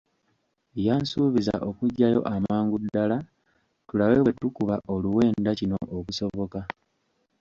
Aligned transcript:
Yansuubiza 0.85 1.55
okujjayo 1.69 2.19
amangu 2.35 2.75
ddala 2.83 3.17
tulabe 3.87 4.15
bwe 4.21 4.31
tukuba 4.39 4.75
oluwenda 4.93 5.51
kino 5.59 5.77
okusoboka. 5.97 6.61